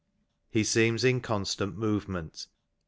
[0.49, 2.47] He seems in constant movement.